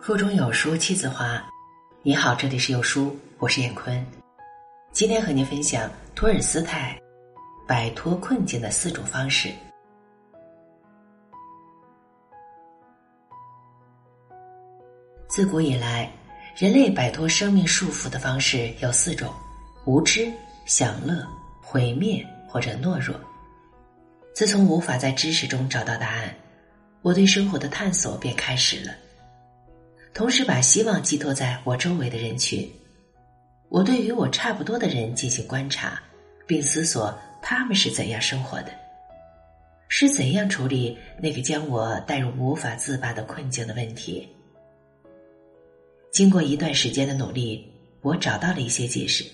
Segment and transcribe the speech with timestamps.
[0.00, 1.42] 腹中有书气自华。
[2.02, 4.06] 你好，这里是有书，我是燕坤。
[4.92, 6.98] 今天和您分享托尔斯泰
[7.66, 9.52] 摆脱困境的四种方式。
[15.26, 16.10] 自古以来，
[16.56, 19.34] 人类摆脱生命束缚的方式有四种：
[19.84, 20.32] 无知、
[20.64, 21.26] 享乐、
[21.60, 23.14] 毁灭或者懦弱。
[24.32, 26.34] 自从无法在知识中找到答案，
[27.02, 28.92] 我对生活的探索便开始了。
[30.18, 32.68] 同时，把希望寄托在我周围的人群。
[33.68, 36.02] 我对与我差不多的人进行观察，
[36.44, 38.72] 并思索他们是怎样生活的，
[39.86, 44.28] 是怎样处理那个将我带入无法自拔的困境的问题。
[46.10, 49.24] 经过一段时间的努力，我找到了一些解释，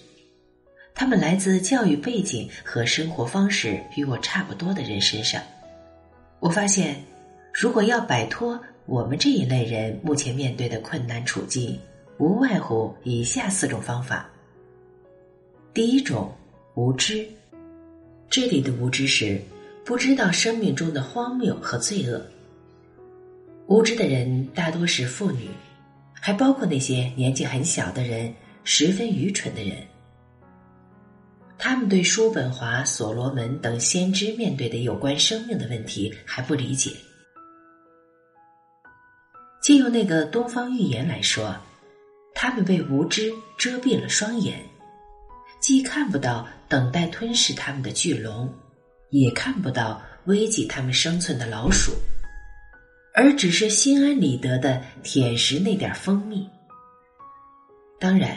[0.94, 5.40] 他们来自教育背景和生活方式与我差不多的人身上。
[6.40, 7.02] 我发现，
[7.54, 11.78] 如果要摆脱我们这一类人目前面对的困难处境，
[12.18, 14.28] 无外乎以下四种方法。
[15.72, 16.30] 第一种，
[16.74, 17.26] 无知。
[18.28, 19.40] 这里的无知是
[19.84, 22.20] 不知道生命中的荒谬和罪恶。
[23.66, 25.48] 无知的人大多是妇女，
[26.12, 29.78] 还包括那些年纪很小的人，十分愚蠢的人。
[31.56, 36.90] 他们对叔本华、所罗门等先知面对的有关生命的问题还不理解。
[39.64, 41.56] 借用那个东方寓言来说。
[42.34, 44.60] 他们被无知遮蔽了双眼，
[45.58, 48.52] 既看不到等待吞噬他们的巨龙，
[49.08, 51.92] 也看不到危及他们生存的老鼠，
[53.14, 56.46] 而只是心安理得的舔食那点蜂蜜。
[57.98, 58.36] 当然，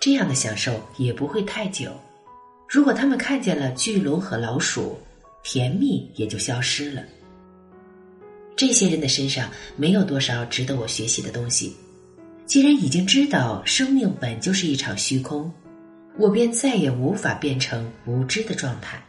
[0.00, 1.92] 这样的享受也不会太久。
[2.68, 4.98] 如果他们看见了巨龙和老鼠，
[5.44, 7.04] 甜蜜也就消失了。
[8.56, 11.76] 这些人的身上没有多少值得我学习的东西。
[12.46, 15.50] 既然已经知道生命本就是一场虚空，
[16.18, 19.02] 我便再也无法变成无知的状态。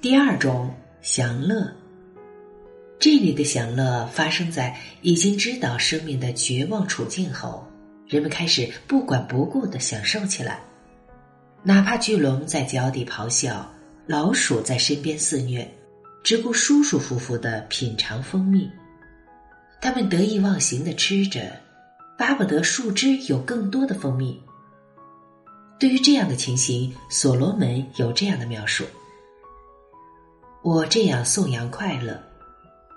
[0.00, 1.72] 第二种享乐，
[2.98, 7.66] 这里的享乐发生在已经知道生命的绝望处境后，
[8.06, 10.60] 人们开始不管不顾的享受起来，
[11.62, 13.66] 哪怕巨龙在脚底咆哮，
[14.06, 15.66] 老鼠在身边肆虐，
[16.22, 18.70] 只顾舒舒服服的品尝蜂蜜。
[19.80, 21.40] 他们得意忘形的吃着，
[22.16, 24.40] 巴不得树枝有更多的蜂蜜。
[25.78, 28.84] 对于这样的情形，所罗门有这样的描述：
[30.62, 32.16] 我这样颂扬快乐，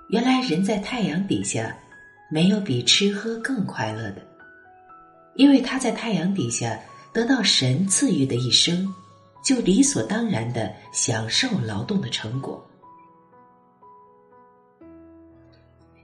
[0.10, 1.76] 原来人在太阳底下，
[2.30, 4.22] 没有比吃喝更快乐的，
[5.34, 6.80] 因为他在太阳底下
[7.12, 8.88] 得到神赐予的一生，
[9.44, 12.64] 就理所当然的享受劳动的成果。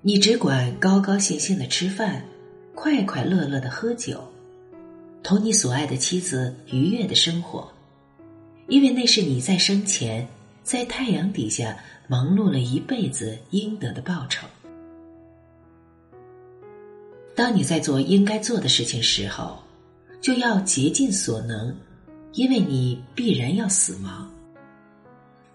[0.04, 2.26] 你只管高高兴兴的吃饭，
[2.74, 4.20] 快快乐乐的喝酒，
[5.22, 7.72] 同你所爱的妻子愉悦的生活，
[8.68, 10.28] 因为那是你在生前
[10.64, 14.48] 在太阳底下忙碌了一辈子应得的报酬。
[17.36, 19.60] 当你在做应该做的事情时候，
[20.20, 21.76] 就要竭尽所能，
[22.34, 24.28] 因为你必然要死亡。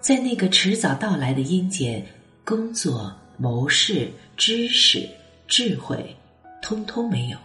[0.01, 2.07] 在那个迟早到来的阴间
[2.45, 3.13] 工作。
[3.39, 5.09] 谋事、知识、
[5.49, 6.15] 智慧，
[6.61, 7.39] 通通没有。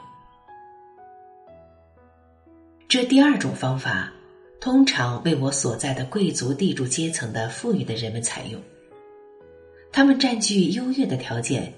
[2.89, 4.11] 这第二种方法，
[4.59, 8.61] 通常为我所在的贵族地主阶层的富裕的人们采用。
[9.89, 11.71] 他们占据优越的条件，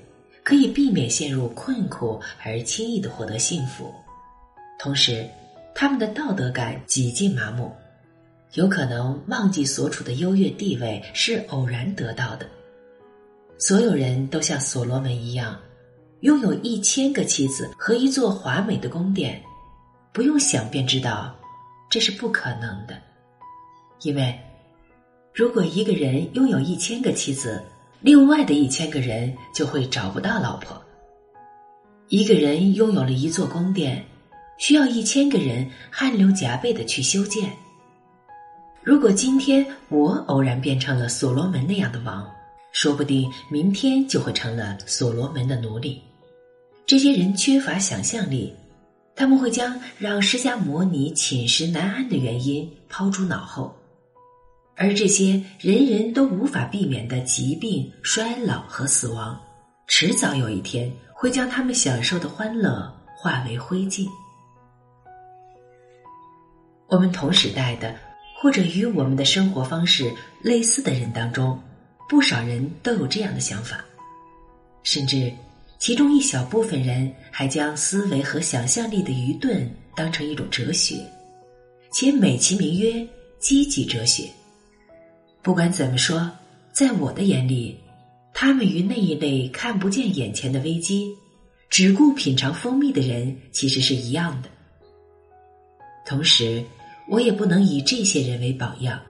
[0.44, 3.94] 可以避免陷入困苦而轻易的获得幸福。
[4.80, 5.30] 同时，
[5.76, 7.72] 他们的道德感几近麻木，
[8.54, 12.50] 有可能忘记所处的优越地位是偶然得到的。
[13.66, 15.58] 所有人都像所罗门一样，
[16.20, 19.42] 拥有一千个妻子和一座华美的宫殿，
[20.12, 21.34] 不用想便知道，
[21.90, 23.02] 这是不可能的。
[24.02, 24.38] 因为，
[25.34, 27.64] 如果一个人拥有一千个妻子，
[28.02, 30.84] 另外的一千个人就会找不到老婆。
[32.10, 34.04] 一个人拥有了一座宫殿，
[34.58, 37.50] 需要一千个人汗流浃背的去修建。
[38.84, 42.30] 如果今天我偶然变成了所罗门那样的王。
[42.74, 46.02] 说不定明天就会成了所罗门的奴隶。
[46.86, 48.54] 这些人缺乏想象力，
[49.16, 53.74] 他们会将让释迦摩尼寝食难安的原因抛诸脑后，
[54.76, 59.40] 而这些人人都无法避免的疾病、衰老和死亡，
[59.88, 64.08] 迟早有一天会将他们享受的欢乐化为灰烬。
[66.88, 67.96] 我们同时代的，
[68.42, 70.12] 或者与我们的生活方式
[70.42, 71.58] 类似的人当中。
[72.14, 73.84] 不少人都有这样的想法，
[74.84, 75.34] 甚至
[75.80, 80.98] 其中一小部分人还将思维和想象力的愚钝当成一种哲学，
[81.92, 83.04] 且美其名曰
[83.40, 84.30] 积极哲学。
[85.42, 86.30] 不管怎么说，
[86.72, 87.80] 在我的眼里，
[88.32, 91.12] 他们与那一类看不见眼前的危机，
[91.68, 94.50] 只顾品尝蜂蜜的人其实是一样的。
[96.06, 96.64] 同时，
[97.10, 99.02] 我也不能以这些人为榜样，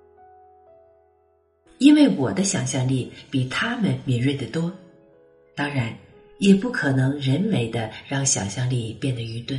[1.84, 4.72] 因为我的想象力比他们敏锐得多。
[5.54, 5.94] 当然。
[6.40, 9.58] 也不可能人为的让想象力变得愚钝。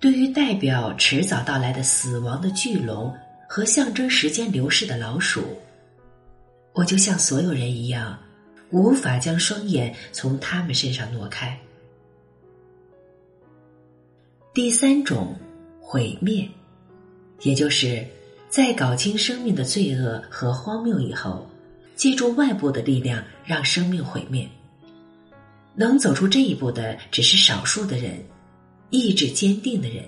[0.00, 3.14] 对于代表迟早到来的死亡的巨龙
[3.48, 5.44] 和象征时间流逝的老鼠，
[6.72, 8.18] 我就像所有人一样，
[8.70, 11.56] 无法将双眼从他们身上挪开。
[14.52, 15.36] 第三种
[15.80, 16.48] 毁灭，
[17.42, 18.04] 也就是
[18.48, 21.46] 在搞清生命的罪恶和荒谬以后，
[21.94, 24.48] 借助外部的力量让生命毁灭。
[25.74, 28.24] 能走出这一步的只是少数的人，
[28.88, 30.02] 意志坚定的人。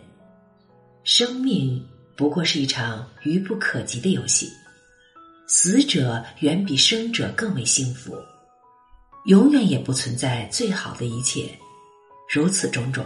[1.04, 4.50] 生命不过是一场愚不可及的游戏，
[5.46, 8.16] 死者远比生者更为幸福，
[9.26, 11.44] 永远也不存在最好的一切。
[12.32, 13.04] 如此种种，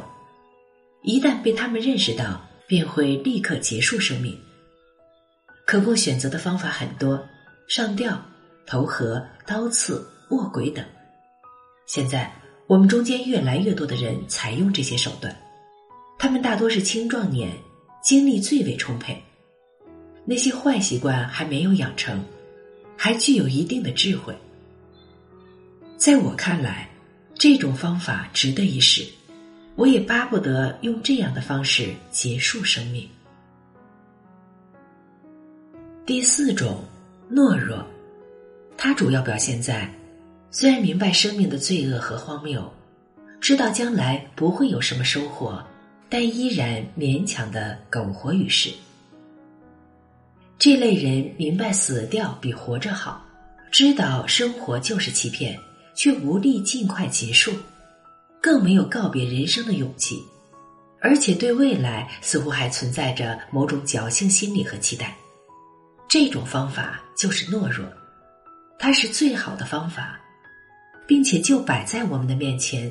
[1.03, 4.39] 一旦被他们认识到，便会立刻结束生命。
[5.67, 7.23] 可供选择的方法很多：
[7.69, 8.21] 上吊、
[8.67, 10.85] 投河、刀刺、卧轨等。
[11.87, 12.33] 现在。
[12.67, 15.37] 我们中间越来越多的人采用这些手段，
[16.19, 17.55] 他们大多是青壮年，
[18.03, 19.23] 精力最为充沛，
[20.25, 22.25] 那些坏习惯还没有养成，
[22.97, 24.35] 还具有一定的智慧。
[25.99, 26.89] 在我看来，
[27.35, 29.07] 这种方法值得一试，
[29.77, 33.07] 我也巴不得用这样的方式结束生命。
[36.07, 36.85] 第四种，
[37.33, 37.83] 懦弱，
[38.77, 39.91] 它主要表现在。
[40.51, 42.71] 虽然明白生命的罪恶和荒谬，
[43.41, 45.65] 知道将来不会有什么收获，
[46.11, 48.71] 但依然勉强的苟活于世。
[50.59, 53.25] 这类人明白死掉比活着好，
[53.71, 55.59] 知道生活就是欺骗，
[55.95, 57.51] 却无力尽快结束，
[58.43, 60.23] 更没有告别人生的勇气，
[61.01, 65.17] 而且对未来似乎还存在着某种侥幸心理和期待。
[66.15, 67.85] 这种方法就是懦弱，
[68.79, 70.17] 它是最好的方法。
[71.09, 72.89] 并且就摆在我们的面前，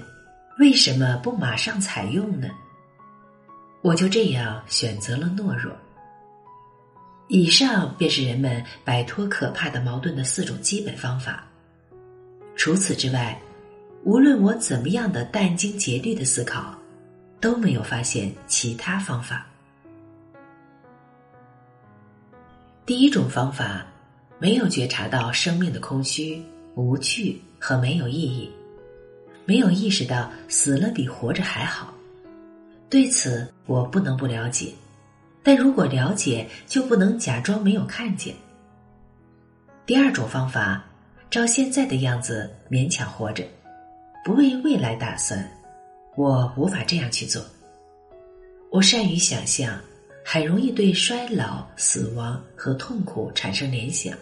[0.59, 2.49] 为什么不马上采用呢？
[3.81, 5.71] 我就这样选择了懦弱。
[7.29, 11.45] 以上便是人们摆脱可怕的矛盾的四种基本方法。
[12.57, 13.41] 除此之外，
[14.03, 16.75] 无论我怎么样的殚精竭虑的思考，
[17.39, 19.47] 都没有发现其他方法。
[22.85, 23.85] 第一种方法，
[24.39, 26.43] 没有觉察到生命的空虚
[26.75, 27.41] 无趣。
[27.65, 28.51] 和没有意义，
[29.45, 31.93] 没有意识到死了比活着还好，
[32.89, 34.73] 对此我不能不了解，
[35.41, 38.35] 但如果了解，就不能假装没有看见。
[39.85, 40.83] 第二种方法，
[41.29, 43.45] 照现在的样子勉强活着，
[44.25, 45.49] 不为未来打算，
[46.17, 47.41] 我无法这样去做。
[48.69, 49.79] 我善于想象，
[50.23, 54.17] 很容易对衰老、死亡和痛苦产生联想。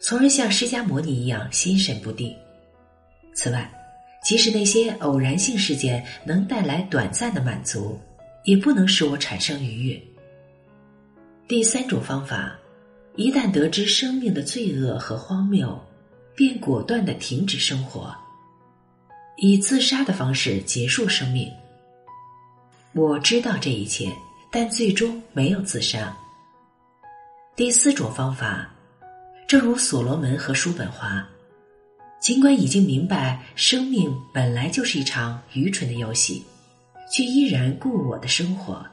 [0.00, 2.34] 从而像释迦牟尼一样心神不定。
[3.34, 3.72] 此外，
[4.22, 7.98] 即使那些偶然性事件能带来短暂的满足，
[8.44, 10.00] 也不能使我产生愉悦。
[11.48, 12.56] 第三种方法，
[13.16, 15.78] 一旦得知生命的罪恶和荒谬，
[16.34, 18.14] 便果断的停止生活，
[19.36, 21.50] 以自杀的方式结束生命。
[22.92, 24.10] 我知道这一切，
[24.54, 26.16] 但最终没有自杀。
[27.56, 28.70] 第四种方法。
[29.48, 31.26] 正如所罗门和叔本华，
[32.20, 36.44] 尽管已经明白生命本来就是一场愚蠢的游戏，
[37.12, 38.84] 却依然故我的生活，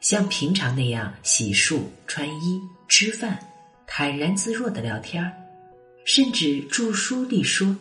[0.00, 3.38] 像平常那样洗漱、穿衣、吃饭，
[3.86, 5.30] 坦然自若的聊天
[6.04, 7.76] 甚至著书立说。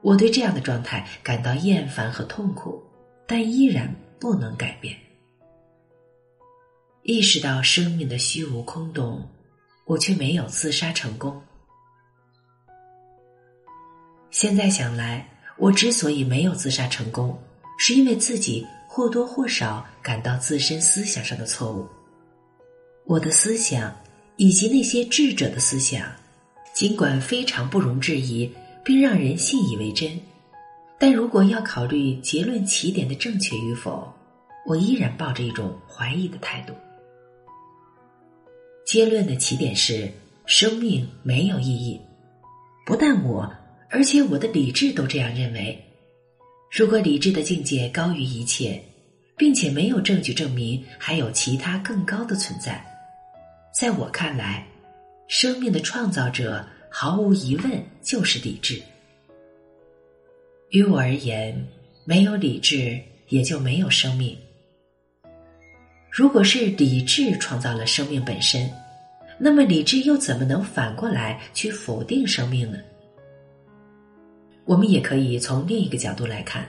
[0.00, 2.82] 我对这样的状态感到厌烦和痛苦，
[3.26, 4.96] 但依然不能改变。
[7.04, 9.24] 意识到生命的虚无空洞。
[9.86, 11.42] 我却没有自杀成功。
[14.30, 17.38] 现在想来，我之所以没有自杀成功，
[17.78, 21.86] 是因为自己或多或少感到自身思想上的错误。
[23.04, 23.94] 我的思想
[24.36, 26.10] 以及那些智者的思想，
[26.72, 28.50] 尽管非常不容置疑，
[28.82, 30.18] 并让人信以为真，
[30.98, 34.10] 但如果要考虑结论起点的正确与否，
[34.64, 36.72] 我依然抱着一种怀疑的态度。
[38.84, 40.10] 结论的起点是
[40.46, 42.00] 生命没有意义，
[42.84, 43.50] 不但我，
[43.88, 45.78] 而且我的理智都这样认为。
[46.70, 48.80] 如果理智的境界高于一切，
[49.36, 52.84] 并且没有证据证明还有其他更高的存在，
[53.72, 54.66] 在我看来，
[55.28, 58.80] 生命的创造者毫无疑问就是理智。
[60.70, 61.66] 于我而言，
[62.04, 64.36] 没有理智也就没有生命。
[66.16, 68.70] 如果是理智创造了生命本身，
[69.36, 72.78] 那么理智又怎么能反过来去否定生命呢？
[74.64, 76.64] 我们也可以从另一个角度来看：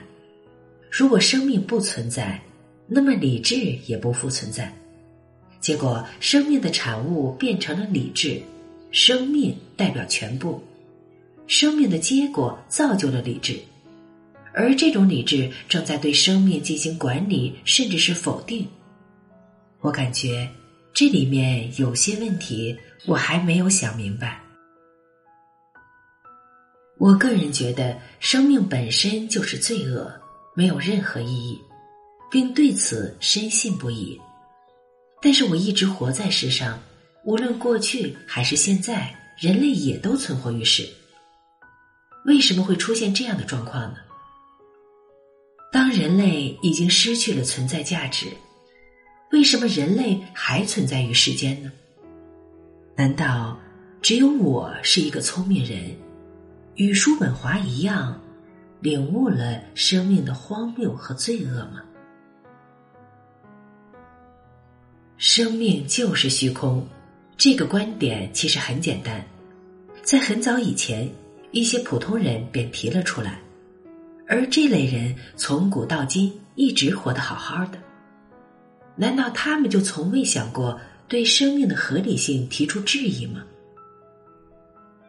[0.90, 2.42] 如果生命不存在，
[2.88, 3.54] 那么理智
[3.86, 4.74] 也不复存在。
[5.60, 8.42] 结果，生命的产物变成了理智，
[8.90, 10.60] 生命代表全部，
[11.46, 13.56] 生命的结果造就了理智，
[14.52, 18.66] 而这种理智正在对生命进行管理，甚至是否定。
[19.80, 20.48] 我感觉
[20.92, 24.40] 这里面有些问题，我还没有想明白。
[26.98, 30.10] 我个人觉得，生命本身就是罪恶，
[30.54, 31.60] 没有任何意义，
[32.30, 34.18] 并对此深信不疑。
[35.20, 36.82] 但是我一直活在世上，
[37.24, 40.88] 无论过去还是现在，人类也都存活于世。
[42.24, 43.98] 为什么会出现这样的状况呢？
[45.70, 48.26] 当人类已经失去了存在价值，
[49.32, 51.72] 为什么人类还存在于世间呢？
[52.94, 53.58] 难道
[54.00, 55.94] 只有我是一个聪明人？
[56.76, 58.20] 与叔本华一样，
[58.80, 61.82] 领悟了生命的荒谬和罪恶吗？
[65.16, 66.86] 生命就是虚空，
[67.36, 69.24] 这个观点其实很简单，
[70.02, 71.10] 在很早以前，
[71.50, 73.40] 一些普通人便提了出来，
[74.28, 77.78] 而这类人从古到今一直活得好好的。
[78.96, 83.44] 难道他们就从未想过对生命的合理性提出质疑吗？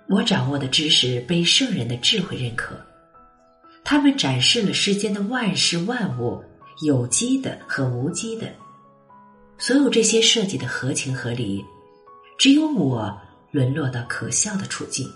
[0.10, 2.75] 我掌握的知识被圣人的智慧认可，
[3.84, 6.44] 他们展示了世间的万事万物，
[6.86, 8.50] 有机的和无机的，
[9.58, 11.63] 所有这些设计的合情合理，
[12.38, 13.17] 只有我
[13.51, 15.12] 沦落到可笑的处境。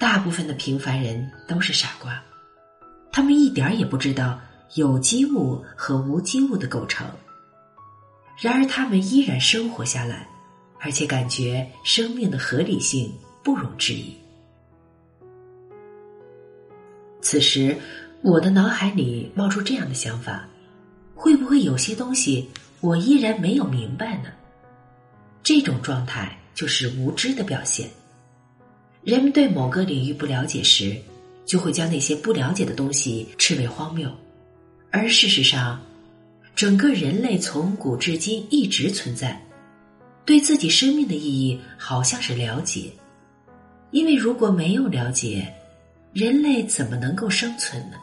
[0.00, 2.22] 大部分的平凡人都是傻瓜，
[3.12, 4.40] 他们一点也不知道
[4.74, 7.06] 有机物和无机物的构成，
[8.38, 10.28] 然而他们依然生活下来，
[10.80, 13.12] 而且感觉生命的合理性。
[13.40, 14.14] 不容置疑。
[17.22, 17.74] 此时，
[18.20, 20.46] 我的脑海里冒出这样的想法：
[21.14, 24.24] 会不会有些东西我依然没有明白呢？
[25.42, 27.88] 这种状态就是无知的表现。
[29.02, 30.94] 人们对某个领域不了解时，
[31.46, 34.10] 就会将那些不了解的东西视为荒谬，
[34.90, 35.80] 而事实上，
[36.56, 39.40] 整个人类从古至今一直存在，
[40.24, 42.90] 对自己生命的意义好像是了解。
[43.90, 45.52] 因为如果没有了解，
[46.12, 47.96] 人类怎么能够生存呢？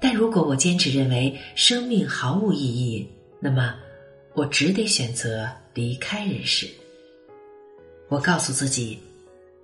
[0.00, 3.06] 但如果我坚持认为生命毫无意义，
[3.38, 3.74] 那么
[4.34, 6.68] 我只得选择离开人世。
[8.08, 8.98] 我告诉自己，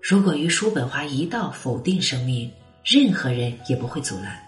[0.01, 2.51] 如果与叔本华一道否定生命，
[2.85, 4.46] 任何人也不会阻拦。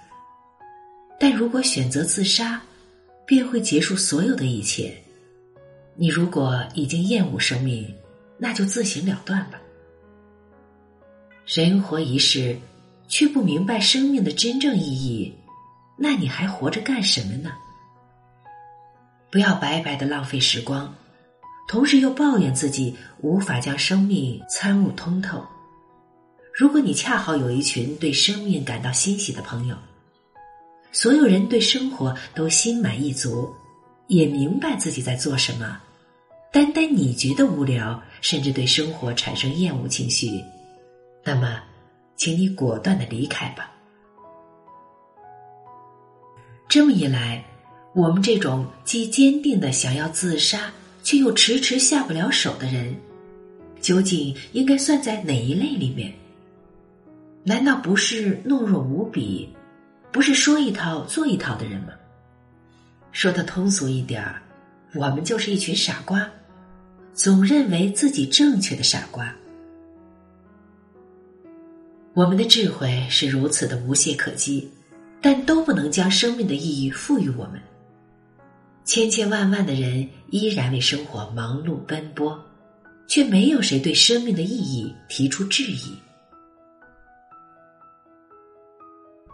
[1.19, 2.63] 但如果选择自杀，
[3.27, 4.97] 便会结束所有的一切。
[5.97, 7.93] 你如果已经厌恶生命，
[8.39, 9.61] 那就自行了断吧。
[11.45, 12.57] 人活一世，
[13.09, 15.35] 却不明白生命的真正意义，
[15.97, 17.51] 那你还活着干什么呢？
[19.31, 20.95] 不要白白的浪费时光，
[21.69, 25.45] 同时又抱怨自己无法将生命参悟通透。
[26.55, 29.77] 如果你恰好有一群对生命感到欣喜的朋友，
[30.99, 33.55] 所有人对生活都心满意足，
[34.09, 35.81] 也明白自己在做什么，
[36.53, 40.43] 单单你觉得无聊，甚至对生活产生厌恶情绪。
[41.23, 41.63] 那么，
[42.17, 43.71] 请你果断的离开吧。
[46.69, 47.45] 这么一来，
[47.95, 50.69] 我们这种既坚定的想要自杀，
[51.05, 52.93] 却又迟迟下不了手的人，
[53.81, 56.13] 究竟应该算在哪一类里面？
[57.45, 59.49] 难道不是懦弱无比，
[60.11, 61.93] 不是说一套做一套的人吗？
[63.13, 64.43] 说的通俗一点儿，
[64.95, 66.29] 我们就是一群傻瓜，
[67.15, 69.35] 总认为自己正确的傻瓜。
[72.15, 74.69] 我们的智慧是如此的无懈可击，
[75.21, 77.61] 但都不能将生命的意义赋予我们。
[78.85, 82.43] 千千万万的人依然为生活忙碌奔波，
[83.07, 85.95] 却没有谁对生命的意义提出质疑。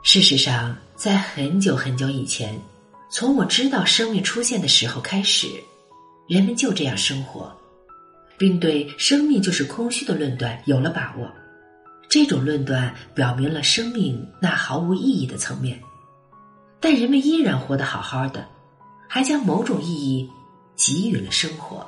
[0.06, 2.60] 事实上，在很久很久以前，
[3.08, 5.48] 从我知道生命出现的时候开始，
[6.28, 7.50] 人们就这样生活，
[8.36, 11.26] 并对生命就是空虚的论断有了把握。
[12.06, 15.80] 这种论断表明了生命那毫无意义的层面，
[16.78, 18.46] 但人们依然活得好好的，
[19.08, 20.30] 还将某种意义
[20.76, 21.84] 给予了生活。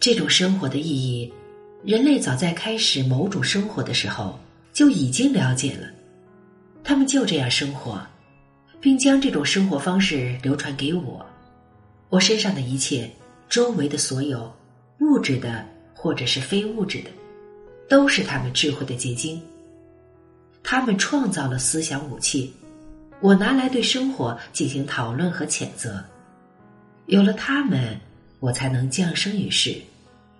[0.00, 1.30] 这种生活的意义，
[1.84, 4.40] 人类早在开始某种生活的时候
[4.80, 5.86] 就已经了解了。
[6.82, 8.00] 他们就这样生活，
[8.80, 11.26] 并将这种生活方式流传给我。
[12.08, 13.10] 我身上的一切，
[13.46, 14.50] 周围的所有，
[15.00, 17.10] 物质的或者是非物质的，
[17.90, 19.38] 都是他们智慧的结晶。
[20.62, 22.50] 他们创造了思想武器，
[23.20, 26.02] 我拿来对生活进行讨论和谴责。
[27.04, 28.00] 有了他们，
[28.38, 29.76] 我才能降生于世，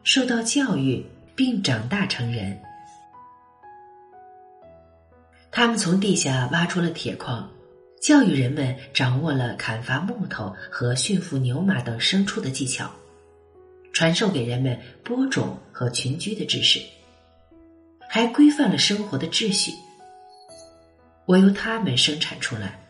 [0.03, 1.05] 受到教育
[1.37, 2.59] 并长大成人。
[5.53, 7.51] 他们从地下挖出了铁矿，
[8.01, 12.89] 教育人们掌握了砍伐木头和驯服牛马等牲畜的技巧，
[13.93, 16.81] 传授给人们播种和群居的知识，
[18.09, 19.73] 还规范了生活的秩序。
[21.27, 22.81] 我由他们生产出来，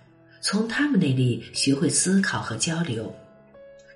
[0.42, 3.14] 从他们那里学会思考和交流，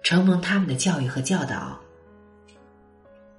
[0.03, 1.79] 承蒙他们的教育和教导。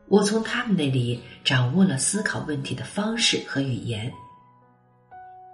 [0.07, 4.13] 我从他们那里掌握了思考问题的方式和语言。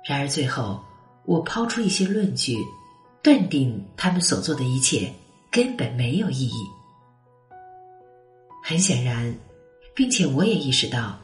[0.03, 0.83] 然而，最后
[1.25, 2.57] 我抛出一些论据，
[3.21, 5.13] 断定他们所做的一切
[5.51, 6.65] 根本没有意义。
[8.63, 9.33] 很显然，
[9.95, 11.17] 并且我也意识到，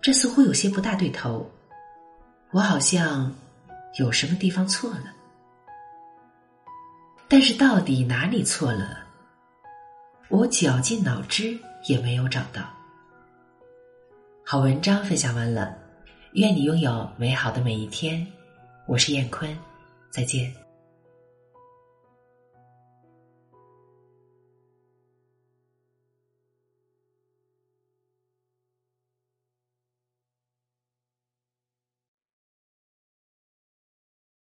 [0.00, 1.48] 这似乎有些不大对头。
[2.50, 3.34] 我好像
[3.98, 5.12] 有什么地方错了，
[7.28, 9.00] 但是到底哪里错了，
[10.28, 12.62] 我绞尽脑汁也没有找到。
[14.44, 15.85] 好文章分享完了。
[16.36, 18.26] 愿你拥有美好的每一天。
[18.84, 19.56] 我是燕坤，
[20.10, 20.52] 再见。